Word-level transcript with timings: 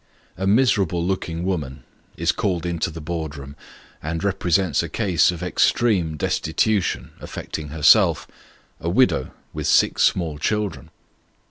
A 0.35 0.47
miserable 0.47 1.05
looking 1.05 1.43
woman 1.45 1.83
is 2.17 2.31
called 2.31 2.65
into 2.65 2.89
the 2.89 2.99
board 2.99 3.35
room, 3.37 3.55
and 4.01 4.21
repre 4.21 4.51
sents 4.51 4.81
a 4.81 4.89
case 4.89 5.29
of 5.29 5.43
extreme 5.43 6.17
destitution, 6.17 7.11
affecting 7.19 7.67
herself 7.67 8.27
a 8.79 8.89
widow, 8.89 9.29
with 9.53 9.67
six 9.67 10.01
small 10.01 10.39
children. 10.39 10.89